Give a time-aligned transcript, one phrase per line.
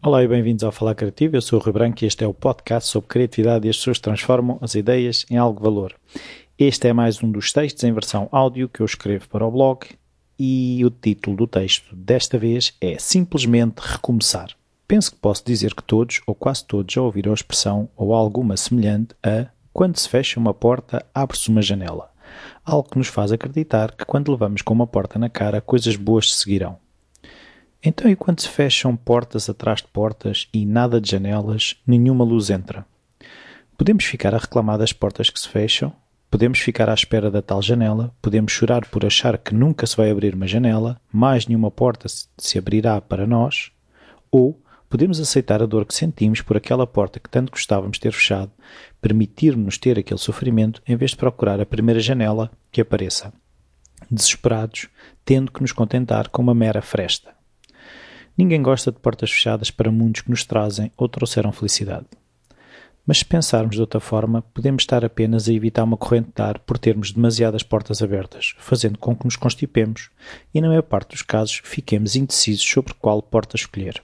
[0.00, 1.34] Olá e bem-vindos ao Falar Criativo.
[1.34, 3.98] Eu sou o Rui Branco e este é o podcast sobre criatividade e as pessoas
[3.98, 5.94] transformam as ideias em algo de valor.
[6.56, 9.84] Este é mais um dos textos em versão áudio que eu escrevo para o blog
[10.38, 14.50] e o título do texto desta vez é simplesmente recomeçar.
[14.86, 18.56] Penso que posso dizer que todos, ou quase todos, já ouviram a expressão ou alguma
[18.56, 22.13] semelhante a quando se fecha uma porta, abre-se uma janela.
[22.64, 26.32] Algo que nos faz acreditar que quando levamos com uma porta na cara, coisas boas
[26.32, 26.78] se seguirão.
[27.82, 32.48] Então, e quando se fecham portas atrás de portas e nada de janelas, nenhuma luz
[32.48, 32.86] entra?
[33.76, 35.92] Podemos ficar a reclamar das portas que se fecham,
[36.30, 40.10] podemos ficar à espera da tal janela, podemos chorar por achar que nunca se vai
[40.10, 43.70] abrir uma janela, mais nenhuma porta se abrirá para nós,
[44.30, 48.50] ou podemos aceitar a dor que sentimos por aquela porta que tanto gostávamos ter fechado,
[49.00, 53.32] permitir-nos ter aquele sofrimento em vez de procurar a primeira janela que apareça,
[54.10, 54.88] desesperados,
[55.24, 57.34] tendo que nos contentar com uma mera fresta.
[58.36, 62.06] Ninguém gosta de portas fechadas para mundos que nos trazem ou trouxeram felicidade.
[63.06, 66.58] Mas se pensarmos de outra forma, podemos estar apenas a evitar uma corrente de ar
[66.60, 70.10] por termos demasiadas portas abertas, fazendo com que nos constipemos
[70.54, 74.02] e, na maior parte dos casos, fiquemos indecisos sobre qual porta escolher.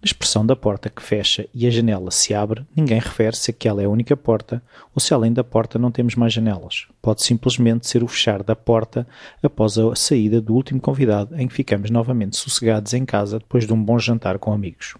[0.00, 3.82] Na expressão da porta que fecha e a janela se abre, ninguém refere se aquela
[3.82, 4.62] é a única porta
[4.94, 6.86] ou se além da porta não temos mais janelas.
[7.02, 9.08] Pode simplesmente ser o fechar da porta
[9.42, 13.72] após a saída do último convidado em que ficamos novamente sossegados em casa depois de
[13.72, 14.94] um bom jantar com amigos.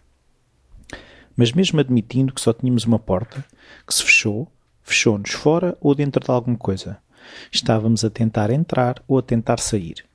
[1.37, 3.45] Mas mesmo admitindo que só tínhamos uma porta,
[3.87, 4.51] que se fechou,
[4.83, 6.99] fechou-nos fora ou dentro de alguma coisa.
[7.53, 10.08] Estávamos a tentar entrar ou a tentar sair.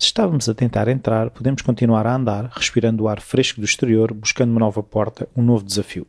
[0.00, 4.14] Se estávamos a tentar entrar, podemos continuar a andar, respirando o ar fresco do exterior,
[4.14, 6.06] buscando uma nova porta, um novo desafio.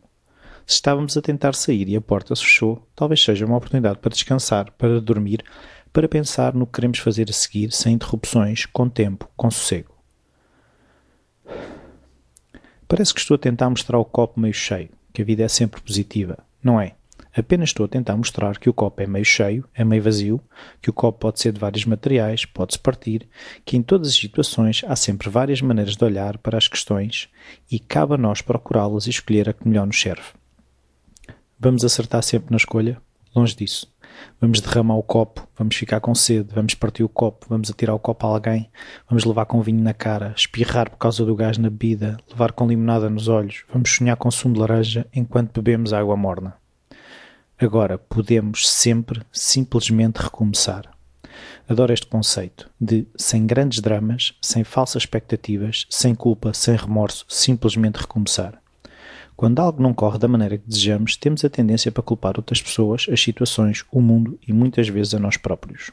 [0.66, 4.14] Se estávamos a tentar sair e a porta se fechou, talvez seja uma oportunidade para
[4.14, 5.44] descansar, para dormir,
[5.92, 9.94] para pensar no que queremos fazer a seguir, sem interrupções, com tempo, com sossego.
[12.88, 15.81] Parece que estou a tentar mostrar o copo meio cheio, que a vida é sempre
[15.81, 16.96] positiva, não é?
[17.36, 20.42] Apenas estou a tentar mostrar que o copo é meio cheio, é meio vazio,
[20.81, 23.28] que o copo pode ser de vários materiais, pode-se partir,
[23.64, 27.30] que em todas as situações há sempre várias maneiras de olhar para as questões
[27.72, 30.24] e cabe a nós procurá-las e escolher a que melhor nos serve.
[31.58, 33.02] Vamos acertar sempre na escolha?
[33.34, 33.90] Longe disso.
[34.42, 38.00] Vamos derramar o copo, vamos ficar com sede, vamos partir o copo, vamos atirar o
[38.00, 38.69] copo a alguém,
[39.08, 42.68] vamos levar com vinho na cara, espirrar por causa do gás na bebida, levar com
[42.68, 46.61] limonada nos olhos, vamos sonhar com sumo de laranja enquanto bebemos água morna.
[47.62, 50.92] Agora podemos sempre simplesmente recomeçar.
[51.70, 57.98] Adoro este conceito de sem grandes dramas, sem falsas expectativas, sem culpa, sem remorso, simplesmente
[58.00, 58.60] recomeçar.
[59.38, 63.06] Quando algo não corre da maneira que desejamos, temos a tendência para culpar outras pessoas,
[63.12, 65.92] as situações, o mundo e muitas vezes a nós próprios.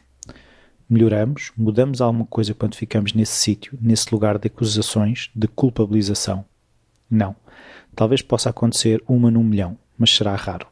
[0.89, 6.47] Melhoramos, mudamos alguma coisa quando ficamos nesse sítio, nesse lugar de acusações, de culpabilização?
[7.11, 7.37] Não.
[7.95, 10.67] Talvez possa acontecer uma num milhão, mas será raro.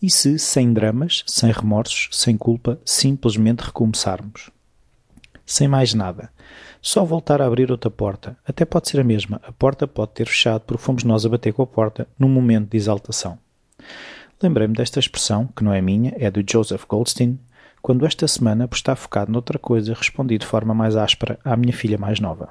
[0.00, 4.50] E se, sem dramas, sem remorsos, sem culpa, simplesmente recomeçarmos?
[5.46, 6.30] Sem mais nada.
[6.80, 8.36] Só voltar a abrir outra porta.
[8.46, 9.40] Até pode ser a mesma.
[9.44, 12.70] A porta pode ter fechado porque fomos nós a bater com a porta num momento
[12.70, 13.38] de exaltação.
[14.42, 17.38] Lembrei-me desta expressão, que não é minha, é do Joseph Goldstein,
[17.80, 21.72] quando esta semana, por estar focado noutra coisa, respondi de forma mais áspera à minha
[21.72, 22.50] filha mais nova.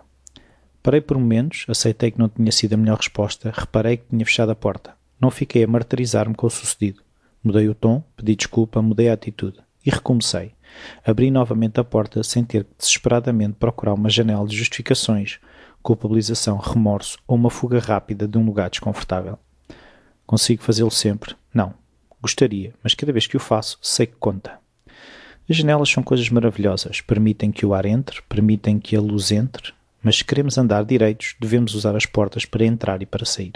[0.83, 4.51] Parei por momentos, aceitei que não tinha sido a melhor resposta, reparei que tinha fechado
[4.51, 5.00] a porta.
[5.21, 7.03] Não fiquei a martirizar-me com o sucedido.
[7.43, 9.59] Mudei o tom, pedi desculpa, mudei a atitude.
[9.85, 10.53] E recomecei.
[11.05, 15.39] Abri novamente a porta sem ter que desesperadamente procurar uma janela de justificações,
[15.83, 19.37] culpabilização, remorso ou uma fuga rápida de um lugar desconfortável.
[20.25, 21.35] Consigo fazê-lo sempre?
[21.53, 21.73] Não.
[22.19, 24.59] Gostaria, mas cada vez que o faço, sei que conta.
[25.49, 29.73] As janelas são coisas maravilhosas, permitem que o ar entre, permitem que a luz entre,
[30.01, 33.53] mas se queremos andar direitos, devemos usar as portas para entrar e para sair.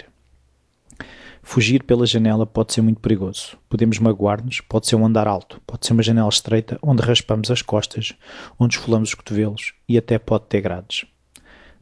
[1.48, 3.56] Fugir pela janela pode ser muito perigoso.
[3.68, 7.62] Podemos magoar-nos, pode ser um andar alto, pode ser uma janela estreita onde raspamos as
[7.62, 8.14] costas,
[8.58, 11.06] onde esfolamos os cotovelos e até pode ter grades.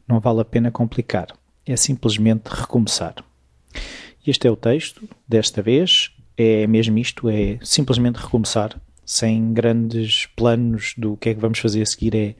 [0.07, 1.29] Não vale a pena complicar,
[1.65, 3.15] é simplesmente recomeçar.
[4.25, 10.93] Este é o texto, desta vez, é mesmo isto, é simplesmente recomeçar, sem grandes planos
[10.95, 12.35] do que é que vamos fazer a seguir, é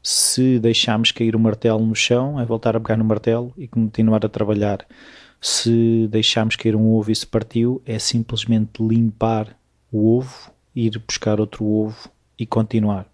[0.00, 4.24] se deixarmos cair o martelo no chão, é voltar a pegar no martelo e continuar
[4.24, 4.86] a trabalhar
[5.40, 9.56] se deixarmos cair um ovo e se partiu, é simplesmente limpar
[9.90, 13.06] o ovo, ir buscar outro ovo e continuar.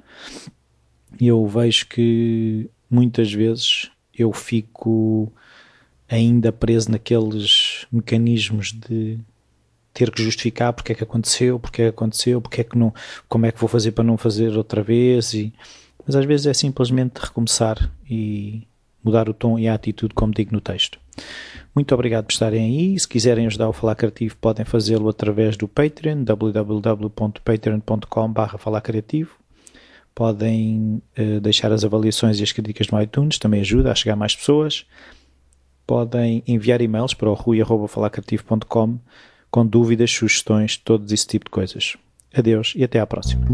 [1.21, 5.33] Eu vejo que muitas vezes eu fico
[6.09, 9.19] ainda preso naqueles mecanismos de
[9.95, 12.93] ter que justificar porque é que aconteceu, porque é que aconteceu, porque é que não,
[13.29, 15.53] como é que vou fazer para não fazer outra vez e
[16.07, 18.67] Mas às vezes é simplesmente recomeçar e
[19.03, 20.99] mudar o tom e a atitude, como digo no texto.
[21.77, 22.99] Muito obrigado por estarem aí.
[22.99, 29.37] Se quiserem ajudar o Falar Criativo, podem fazê-lo através do Patreon, www.patreon.com.br Falar Criativo.
[30.15, 34.35] Podem uh, deixar as avaliações e as críticas no iTunes, também ajuda a chegar mais
[34.35, 34.87] pessoas.
[35.87, 38.99] Podem enviar e-mails para o rui.falarcreativo.com
[39.51, 41.95] com dúvidas, sugestões, todo esse tipo de coisas.
[42.35, 43.47] Adeus e até à próxima.